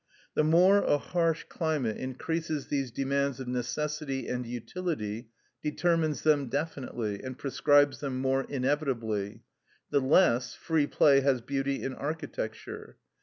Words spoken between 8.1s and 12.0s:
more inevitably, the less free play has beauty in